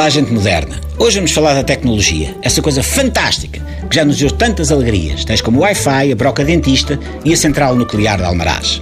Olá, 0.00 0.08
gente 0.08 0.32
moderna. 0.32 0.80
Hoje 0.96 1.16
vamos 1.16 1.30
falar 1.30 1.52
da 1.52 1.62
tecnologia, 1.62 2.34
essa 2.40 2.62
coisa 2.62 2.82
fantástica 2.82 3.60
que 3.86 3.94
já 3.94 4.02
nos 4.02 4.16
deu 4.16 4.30
tantas 4.30 4.72
alegrias, 4.72 5.26
tais 5.26 5.42
como 5.42 5.58
o 5.58 5.60
Wi-Fi, 5.60 6.10
a 6.10 6.16
broca 6.16 6.42
dentista 6.42 6.98
e 7.22 7.34
a 7.34 7.36
central 7.36 7.76
nuclear 7.76 8.16
de 8.16 8.24
Almaraz. 8.24 8.80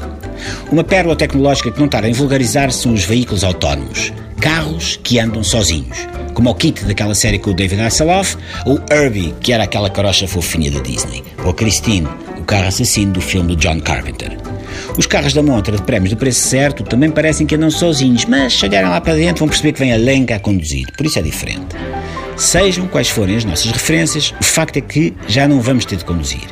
Uma 0.70 0.84
pérola 0.84 1.16
tecnológica 1.16 1.72
que 1.72 1.80
não 1.80 1.88
tarda 1.88 2.08
em 2.08 2.12
vulgarizar 2.12 2.70
são 2.70 2.94
os 2.94 3.02
veículos 3.02 3.43
autónomos. 3.43 4.12
Carros 4.40 5.00
que 5.02 5.18
andam 5.18 5.43
sozinhos, 5.43 6.07
como 6.34 6.50
o 6.50 6.54
Kit 6.54 6.84
daquela 6.84 7.16
série 7.16 7.40
com 7.40 7.50
o 7.50 7.54
David 7.54 7.82
Hasselhoff, 7.82 8.36
ou 8.64 8.80
Herbie, 8.89 9.35
que 9.40 9.53
era 9.53 9.64
aquela 9.64 9.90
carocha 9.90 10.29
fofinha 10.29 10.71
da 10.71 10.79
Disney, 10.79 11.25
ou 11.44 11.53
Christine, 11.53 12.07
o 12.39 12.44
carro 12.44 12.68
assassino 12.68 13.14
do 13.14 13.21
filme 13.21 13.57
do 13.57 13.61
John 13.61 13.80
Carpenter. 13.80 14.39
Os 14.98 15.06
carros 15.06 15.32
da 15.32 15.44
montra 15.44 15.76
de 15.76 15.82
prémios 15.84 16.10
do 16.10 16.16
preço 16.16 16.40
certo 16.48 16.82
também 16.82 17.08
parecem 17.08 17.46
que 17.46 17.54
andam 17.54 17.70
sozinhos, 17.70 18.25
mas 18.25 18.52
se 18.52 18.66
olharem 18.66 18.90
lá 18.90 19.00
para 19.00 19.14
dentro 19.14 19.39
vão 19.39 19.48
perceber 19.48 19.72
que 19.72 19.79
vem 19.79 19.93
a 19.93 19.96
lenca 19.96 20.34
a 20.34 20.40
conduzir, 20.40 20.89
por 20.96 21.06
isso 21.06 21.20
é 21.20 21.22
diferente. 21.22 21.76
Sejam 22.36 22.89
quais 22.89 23.08
forem 23.08 23.36
as 23.36 23.44
nossas 23.44 23.70
referências, 23.70 24.34
o 24.40 24.44
facto 24.44 24.76
é 24.79 24.80
que 24.80 25.14
já 25.29 25.46
não 25.46 25.61
vamos 25.61 25.84
ter 25.84 25.94
de 25.94 26.04
conduzir. 26.04 26.42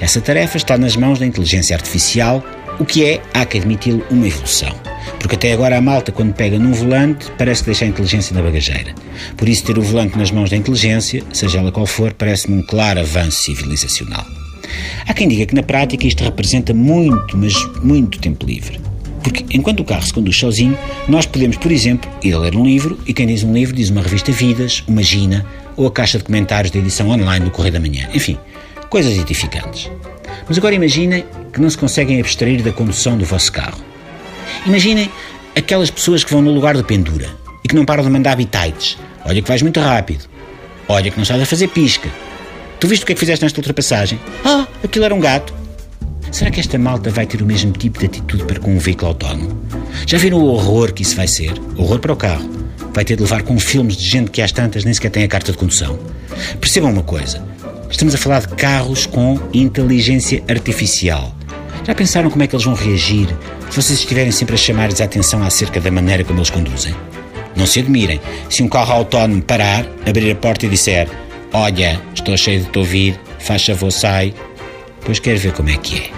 Essa 0.00 0.20
tarefa 0.20 0.56
está 0.56 0.78
nas 0.78 0.94
mãos 0.94 1.18
da 1.18 1.26
inteligência 1.26 1.74
artificial, 1.74 2.44
o 2.78 2.84
que 2.84 3.04
é, 3.04 3.20
há 3.34 3.44
que 3.44 3.58
admiti-lo, 3.58 4.06
uma 4.08 4.28
evolução. 4.28 4.72
Porque 5.18 5.34
até 5.34 5.52
agora 5.52 5.76
a 5.76 5.80
malta, 5.80 6.12
quando 6.12 6.32
pega 6.32 6.60
num 6.60 6.72
volante, 6.72 7.26
parece 7.36 7.62
que 7.62 7.66
deixa 7.66 7.86
a 7.86 7.88
inteligência 7.88 8.36
na 8.36 8.42
bagageira. 8.42 8.94
Por 9.36 9.48
isso, 9.48 9.64
ter 9.64 9.78
o 9.78 9.82
volante 9.82 10.16
nas 10.16 10.30
mãos 10.30 10.48
da 10.48 10.56
inteligência, 10.56 11.24
seja 11.32 11.58
ela 11.58 11.72
qual 11.72 11.86
for, 11.86 12.12
parece-me 12.12 12.58
um 12.58 12.62
claro 12.62 13.00
avanço 13.00 13.42
civilizacional. 13.42 14.35
Há 15.06 15.14
quem 15.14 15.28
diga 15.28 15.46
que 15.46 15.54
na 15.54 15.62
prática 15.62 16.06
isto 16.06 16.22
representa 16.22 16.72
muito, 16.72 17.36
mas 17.36 17.54
muito 17.82 18.18
tempo 18.18 18.46
livre. 18.46 18.80
Porque 19.22 19.44
enquanto 19.50 19.80
o 19.80 19.84
carro 19.84 20.02
se 20.02 20.12
conduz 20.12 20.36
sozinho, 20.36 20.78
nós 21.08 21.26
podemos, 21.26 21.56
por 21.56 21.72
exemplo, 21.72 22.10
ir 22.22 22.32
a 22.32 22.38
ler 22.38 22.54
um 22.54 22.64
livro, 22.64 22.98
e 23.06 23.12
quem 23.12 23.26
diz 23.26 23.42
um 23.42 23.52
livro 23.52 23.74
diz 23.74 23.90
uma 23.90 24.02
revista 24.02 24.30
Vidas, 24.30 24.84
uma 24.86 25.02
Gina 25.02 25.44
ou 25.76 25.86
a 25.86 25.90
caixa 25.90 26.18
de 26.18 26.24
comentários 26.24 26.70
da 26.70 26.78
edição 26.78 27.08
online 27.08 27.44
do 27.44 27.50
Correio 27.50 27.72
da 27.72 27.80
Manhã. 27.80 28.08
Enfim, 28.14 28.38
coisas 28.88 29.18
edificantes. 29.18 29.90
Mas 30.48 30.58
agora 30.58 30.74
imaginem 30.74 31.24
que 31.52 31.60
não 31.60 31.68
se 31.68 31.76
conseguem 31.76 32.20
abstrair 32.20 32.62
da 32.62 32.72
condução 32.72 33.18
do 33.18 33.24
vosso 33.24 33.50
carro. 33.50 33.80
Imaginem 34.64 35.10
aquelas 35.56 35.90
pessoas 35.90 36.22
que 36.22 36.32
vão 36.32 36.40
no 36.40 36.52
lugar 36.52 36.76
de 36.76 36.84
pendura 36.84 37.28
e 37.64 37.68
que 37.68 37.74
não 37.74 37.84
param 37.84 38.04
de 38.04 38.10
mandar 38.10 38.32
habitats. 38.32 38.96
Olha 39.24 39.42
que 39.42 39.48
vais 39.48 39.62
muito 39.62 39.80
rápido. 39.80 40.24
Olha 40.88 41.10
que 41.10 41.18
não 41.18 41.24
sabes 41.24 41.42
a 41.42 41.46
fazer 41.46 41.68
pisca. 41.68 42.08
Tu 42.86 42.90
viste 42.90 43.02
o 43.02 43.06
que 43.06 43.12
é 43.12 43.14
que 43.16 43.20
fizeste 43.20 43.44
nesta 43.44 43.58
ultrapassagem? 43.58 44.20
Ah, 44.44 44.64
aquilo 44.84 45.04
era 45.04 45.12
um 45.12 45.18
gato. 45.18 45.52
Será 46.30 46.52
que 46.52 46.60
esta 46.60 46.78
malta 46.78 47.10
vai 47.10 47.26
ter 47.26 47.42
o 47.42 47.44
mesmo 47.44 47.72
tipo 47.72 47.98
de 47.98 48.06
atitude 48.06 48.44
para 48.44 48.60
com 48.60 48.76
um 48.76 48.78
veículo 48.78 49.08
autónomo? 49.08 49.60
Já 50.06 50.16
viram 50.18 50.38
o 50.38 50.46
horror 50.46 50.92
que 50.92 51.02
isso 51.02 51.16
vai 51.16 51.26
ser? 51.26 51.52
Horror 51.76 51.98
para 51.98 52.12
o 52.12 52.16
carro. 52.16 52.48
Vai 52.94 53.04
ter 53.04 53.16
de 53.16 53.22
levar 53.22 53.42
com 53.42 53.58
filmes 53.58 53.96
de 53.96 54.08
gente 54.08 54.30
que 54.30 54.40
às 54.40 54.52
tantas 54.52 54.84
nem 54.84 54.94
sequer 54.94 55.10
tem 55.10 55.24
a 55.24 55.28
carta 55.28 55.50
de 55.50 55.58
condução. 55.58 55.98
Percebam 56.60 56.92
uma 56.92 57.02
coisa. 57.02 57.44
Estamos 57.90 58.14
a 58.14 58.18
falar 58.18 58.42
de 58.42 58.48
carros 58.54 59.04
com 59.04 59.36
inteligência 59.52 60.44
artificial. 60.48 61.34
Já 61.84 61.92
pensaram 61.92 62.30
como 62.30 62.44
é 62.44 62.46
que 62.46 62.54
eles 62.54 62.66
vão 62.66 62.74
reagir 62.74 63.26
se 63.68 63.82
vocês 63.82 63.98
estiverem 63.98 64.30
sempre 64.30 64.54
a 64.54 64.58
chamar-lhes 64.58 65.00
a 65.00 65.06
atenção 65.06 65.42
acerca 65.42 65.80
da 65.80 65.90
maneira 65.90 66.22
como 66.22 66.38
eles 66.38 66.50
conduzem? 66.50 66.94
Não 67.56 67.66
se 67.66 67.80
admirem 67.80 68.20
se 68.48 68.62
um 68.62 68.68
carro 68.68 68.92
autónomo 68.92 69.42
parar, 69.42 69.84
abrir 70.06 70.30
a 70.30 70.36
porta 70.36 70.66
e 70.66 70.68
disser 70.68 71.08
Olha, 71.58 71.98
estou 72.14 72.36
cheio 72.36 72.60
de 72.70 72.78
ouvir, 72.78 73.18
faz 73.38 73.64
favor, 73.64 73.90
sai. 73.90 74.34
Pois 75.06 75.18
quero 75.18 75.38
ver 75.38 75.52
como 75.52 75.70
é 75.70 75.76
que 75.78 75.96
é. 75.96 76.10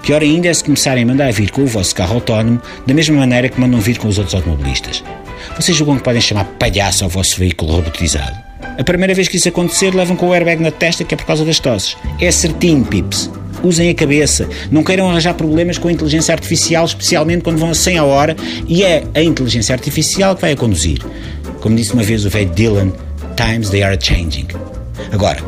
Pior 0.00 0.22
ainda 0.22 0.48
é 0.48 0.54
se 0.54 0.64
começarem 0.64 1.02
a 1.02 1.06
mandar 1.06 1.30
vir 1.34 1.50
com 1.50 1.60
o 1.60 1.66
vosso 1.66 1.94
carro 1.94 2.14
autónomo 2.14 2.62
da 2.86 2.94
mesma 2.94 3.18
maneira 3.18 3.50
que 3.50 3.60
mandam 3.60 3.78
vir 3.78 3.98
com 3.98 4.08
os 4.08 4.16
outros 4.16 4.34
automobilistas. 4.34 5.04
Vocês 5.54 5.76
julgam 5.76 5.98
que 5.98 6.02
podem 6.02 6.22
chamar 6.22 6.44
palhaço 6.58 7.04
ao 7.04 7.10
vosso 7.10 7.38
veículo 7.38 7.72
robotizado? 7.72 8.34
A 8.78 8.82
primeira 8.82 9.12
vez 9.12 9.28
que 9.28 9.36
isso 9.36 9.50
acontecer, 9.50 9.94
levam 9.94 10.16
com 10.16 10.28
o 10.28 10.32
airbag 10.32 10.62
na 10.62 10.70
testa 10.70 11.04
que 11.04 11.12
é 11.12 11.16
por 11.18 11.26
causa 11.26 11.44
das 11.44 11.60
tosses. 11.60 11.94
É 12.18 12.30
certinho, 12.30 12.82
pips. 12.82 13.30
Usem 13.62 13.90
a 13.90 13.94
cabeça. 13.94 14.48
Não 14.70 14.82
queiram 14.82 15.10
arranjar 15.10 15.34
problemas 15.34 15.76
com 15.76 15.88
a 15.88 15.92
inteligência 15.92 16.32
artificial, 16.32 16.86
especialmente 16.86 17.42
quando 17.42 17.58
vão 17.58 17.68
a 17.68 17.74
100 17.74 17.98
a 17.98 18.04
hora 18.04 18.34
e 18.66 18.82
é 18.82 19.04
a 19.14 19.22
inteligência 19.22 19.74
artificial 19.74 20.34
que 20.34 20.40
vai 20.40 20.52
a 20.52 20.56
conduzir. 20.56 21.02
Como 21.60 21.76
disse 21.76 21.92
uma 21.92 22.02
vez 22.02 22.24
o 22.24 22.30
velho 22.30 22.48
Dylan, 22.48 22.90
times 23.40 23.70
they 23.70 23.82
are 23.82 23.96
changing. 23.98 24.48
Agora, 25.12 25.42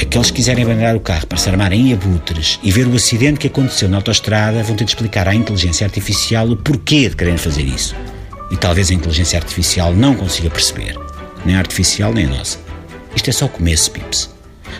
aqueles 0.00 0.30
que 0.30 0.36
quiserem 0.36 0.62
abandonar 0.62 0.94
o 0.94 1.00
carro 1.00 1.26
para 1.26 1.36
se 1.36 1.48
armarem 1.48 1.88
em 1.88 1.92
abutres 1.92 2.60
e 2.62 2.70
ver 2.70 2.86
o 2.86 2.94
acidente 2.94 3.40
que 3.40 3.48
aconteceu 3.48 3.88
na 3.88 3.96
autoestrada 3.96 4.62
vão 4.62 4.76
ter 4.76 4.84
de 4.84 4.92
explicar 4.92 5.26
à 5.26 5.34
inteligência 5.34 5.84
artificial 5.84 6.48
o 6.48 6.56
porquê 6.56 7.08
de 7.08 7.16
quererem 7.16 7.38
fazer 7.38 7.62
isso. 7.62 7.96
E 8.52 8.56
talvez 8.56 8.90
a 8.90 8.94
inteligência 8.94 9.36
artificial 9.36 9.92
não 9.92 10.14
consiga 10.14 10.48
perceber. 10.48 10.94
Nem 11.44 11.56
a 11.56 11.58
artificial, 11.58 12.12
nem 12.12 12.26
a 12.26 12.28
nossa. 12.28 12.58
Isto 13.16 13.30
é 13.30 13.32
só 13.32 13.46
o 13.46 13.48
começo, 13.48 13.90
Pips. 13.90 14.30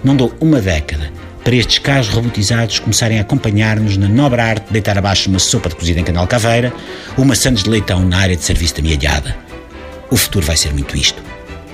Não 0.04 0.14
dou 0.14 0.32
uma 0.40 0.60
década 0.60 1.10
para 1.42 1.56
estes 1.56 1.78
carros 1.78 2.08
robotizados 2.08 2.78
começarem 2.78 3.18
a 3.18 3.22
acompanhar-nos 3.22 3.96
na 3.96 4.08
nobre 4.08 4.40
arte 4.40 4.66
de 4.66 4.72
deitar 4.72 4.96
abaixo 4.96 5.28
uma 5.28 5.40
sopa 5.40 5.68
de 5.68 5.74
cozida 5.74 6.00
em 6.00 6.04
Canal 6.04 6.26
Caveira 6.26 6.72
ou 7.16 7.34
sandes 7.34 7.64
de 7.64 7.70
leitão 7.70 8.00
na 8.06 8.18
área 8.18 8.36
de 8.36 8.44
serviço 8.44 8.76
da 8.76 8.82
mialhada. 8.82 9.36
O 10.10 10.16
futuro 10.16 10.46
vai 10.46 10.56
ser 10.56 10.72
muito 10.72 10.96
isto. 10.96 11.20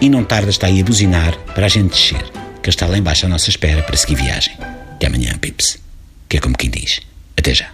E 0.00 0.08
não 0.08 0.24
tarda 0.24 0.50
está 0.50 0.66
aí 0.66 0.80
a 0.80 0.84
buzinar 0.84 1.36
para 1.54 1.66
a 1.66 1.68
gente 1.68 1.90
descer, 1.90 2.24
que 2.62 2.70
está 2.70 2.86
lá 2.86 2.96
embaixo 2.96 3.26
à 3.26 3.28
nossa 3.28 3.50
espera 3.50 3.82
para 3.82 3.96
seguir 3.96 4.14
viagem. 4.14 4.56
Até 4.92 5.06
amanhã, 5.06 5.36
Pips. 5.38 5.78
Que 6.28 6.38
é 6.38 6.40
como 6.40 6.56
quem 6.56 6.70
diz. 6.70 7.00
Até 7.36 7.52
já. 7.54 7.70